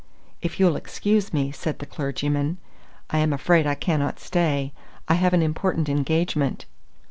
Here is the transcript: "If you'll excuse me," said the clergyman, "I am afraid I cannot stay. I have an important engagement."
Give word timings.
"If 0.41 0.59
you'll 0.59 0.77
excuse 0.77 1.31
me," 1.31 1.51
said 1.51 1.77
the 1.77 1.85
clergyman, 1.85 2.57
"I 3.11 3.19
am 3.19 3.31
afraid 3.31 3.67
I 3.67 3.75
cannot 3.75 4.19
stay. 4.19 4.73
I 5.07 5.13
have 5.13 5.33
an 5.35 5.43
important 5.43 5.89
engagement." 5.89 6.65